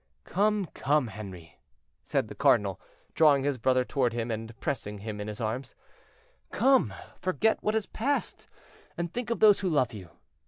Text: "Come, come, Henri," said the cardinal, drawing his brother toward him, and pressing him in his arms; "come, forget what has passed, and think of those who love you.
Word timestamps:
"Come, 0.23 0.65
come, 0.73 1.09
Henri," 1.09 1.59
said 2.03 2.27
the 2.27 2.33
cardinal, 2.33 2.81
drawing 3.13 3.43
his 3.43 3.59
brother 3.59 3.85
toward 3.85 4.13
him, 4.13 4.31
and 4.31 4.59
pressing 4.59 4.97
him 4.97 5.21
in 5.21 5.27
his 5.27 5.39
arms; 5.39 5.75
"come, 6.51 6.91
forget 7.21 7.61
what 7.61 7.75
has 7.75 7.85
passed, 7.85 8.47
and 8.97 9.13
think 9.13 9.29
of 9.29 9.41
those 9.41 9.59
who 9.59 9.69
love 9.69 9.93
you. 9.93 10.09